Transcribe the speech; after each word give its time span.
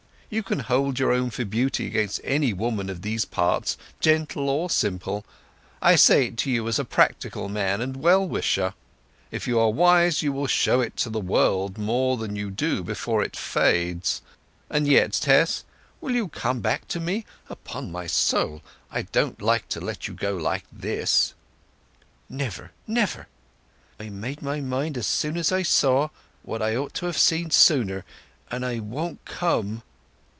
You 0.33 0.43
can 0.43 0.59
hold 0.59 0.97
your 0.97 1.11
own 1.11 1.29
for 1.29 1.43
beauty 1.43 1.85
against 1.87 2.21
any 2.23 2.53
woman 2.53 2.89
of 2.89 3.01
these 3.01 3.25
parts, 3.25 3.75
gentle 3.99 4.49
or 4.49 4.69
simple; 4.69 5.25
I 5.81 5.97
say 5.97 6.27
it 6.27 6.37
to 6.37 6.49
you 6.49 6.69
as 6.69 6.79
a 6.79 6.85
practical 6.85 7.49
man 7.49 7.81
and 7.81 7.97
well 7.97 8.25
wisher. 8.25 8.73
If 9.29 9.45
you 9.45 9.59
are 9.59 9.69
wise 9.73 10.21
you 10.21 10.31
will 10.31 10.47
show 10.47 10.79
it 10.79 10.95
to 10.95 11.09
the 11.09 11.19
world 11.19 11.77
more 11.77 12.15
than 12.15 12.37
you 12.37 12.49
do 12.49 12.81
before 12.81 13.21
it 13.21 13.35
fades... 13.35 14.21
And 14.69 14.87
yet, 14.87 15.11
Tess, 15.11 15.65
will 15.99 16.15
you 16.15 16.29
come 16.29 16.61
back 16.61 16.87
to 16.87 17.01
me! 17.01 17.25
Upon 17.49 17.91
my 17.91 18.07
soul, 18.07 18.61
I 18.89 19.01
don't 19.01 19.41
like 19.41 19.67
to 19.67 19.81
let 19.81 20.07
you 20.07 20.13
go 20.13 20.37
like 20.37 20.63
this!" 20.71 21.33
"Never, 22.29 22.71
never! 22.87 23.27
I 23.99 24.07
made 24.07 24.37
up 24.37 24.43
my 24.45 24.61
mind 24.61 24.97
as 24.97 25.07
soon 25.07 25.35
as 25.35 25.51
I 25.51 25.63
saw—what 25.63 26.61
I 26.61 26.73
ought 26.77 26.93
to 26.93 27.07
have 27.07 27.17
seen 27.17 27.49
sooner; 27.51 28.05
and 28.49 28.65
I 28.65 28.79
won't 28.79 29.25
come." 29.25 29.83